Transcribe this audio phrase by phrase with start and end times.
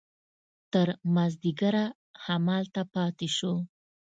[0.71, 1.85] تر مازديګره
[2.25, 3.53] هملته پاته سو.